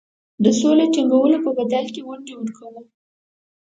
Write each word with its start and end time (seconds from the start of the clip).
د 0.43 0.45
سولي 0.59 0.85
د 0.89 0.91
ټینګېدلو 0.93 1.37
په 1.45 1.51
بدل 1.59 1.85
کې 1.93 2.01
ونډې 2.07 2.33
ورکوو. 2.37 2.81